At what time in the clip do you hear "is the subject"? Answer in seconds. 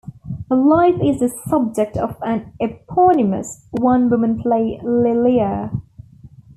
1.05-1.95